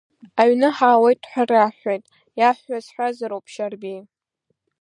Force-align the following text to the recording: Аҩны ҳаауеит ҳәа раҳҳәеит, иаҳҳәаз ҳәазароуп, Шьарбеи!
Аҩны 0.41 0.69
ҳаауеит 0.77 1.21
ҳәа 1.31 1.43
раҳҳәеит, 1.49 2.03
иаҳҳәаз 2.39 2.85
ҳәазароуп, 2.93 3.45
Шьарбеи! 3.53 3.99